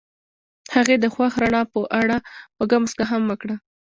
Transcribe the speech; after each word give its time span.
هغې 0.75 0.95
د 0.99 1.05
خوښ 1.13 1.33
رڼا 1.41 1.61
په 1.73 1.79
اړه 2.01 2.17
خوږه 2.55 2.77
موسکا 2.81 3.05
هم 3.11 3.23
وکړه. 3.27 3.55